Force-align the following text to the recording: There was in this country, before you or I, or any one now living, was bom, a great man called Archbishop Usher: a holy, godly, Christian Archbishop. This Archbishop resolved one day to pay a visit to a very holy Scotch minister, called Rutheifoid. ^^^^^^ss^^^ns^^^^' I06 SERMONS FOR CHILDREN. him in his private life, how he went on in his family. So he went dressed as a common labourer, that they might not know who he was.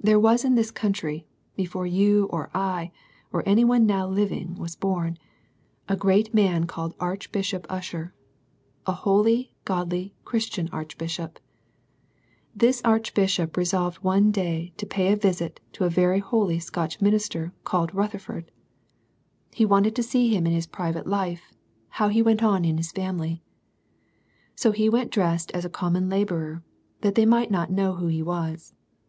There 0.00 0.20
was 0.20 0.44
in 0.44 0.54
this 0.54 0.70
country, 0.70 1.26
before 1.56 1.88
you 1.88 2.26
or 2.30 2.50
I, 2.54 2.92
or 3.32 3.42
any 3.46 3.64
one 3.64 3.84
now 3.84 4.06
living, 4.06 4.54
was 4.54 4.76
bom, 4.76 5.16
a 5.88 5.96
great 5.96 6.32
man 6.32 6.68
called 6.68 6.94
Archbishop 7.00 7.66
Usher: 7.68 8.14
a 8.86 8.92
holy, 8.92 9.52
godly, 9.64 10.14
Christian 10.24 10.68
Archbishop. 10.70 11.40
This 12.54 12.80
Archbishop 12.84 13.56
resolved 13.56 14.04
one 14.04 14.30
day 14.30 14.72
to 14.76 14.86
pay 14.86 15.10
a 15.10 15.16
visit 15.16 15.58
to 15.72 15.82
a 15.82 15.90
very 15.90 16.20
holy 16.20 16.60
Scotch 16.60 17.00
minister, 17.00 17.52
called 17.64 17.90
Rutheifoid. 17.90 18.02
^^^^^^ss^^^ns^^^^' 18.02 18.10
I06 18.22 19.58
SERMONS 19.58 19.96
FOR 19.96 20.02
CHILDREN. 20.12 20.30
him 20.32 20.46
in 20.46 20.52
his 20.52 20.66
private 20.68 21.06
life, 21.08 21.52
how 21.88 22.06
he 22.06 22.22
went 22.22 22.44
on 22.44 22.64
in 22.64 22.76
his 22.76 22.92
family. 22.92 23.42
So 24.54 24.70
he 24.70 24.88
went 24.88 25.10
dressed 25.10 25.50
as 25.50 25.64
a 25.64 25.68
common 25.68 26.08
labourer, 26.08 26.62
that 27.00 27.16
they 27.16 27.26
might 27.26 27.50
not 27.50 27.72
know 27.72 27.94
who 27.94 28.06
he 28.06 28.22
was. 28.22 28.72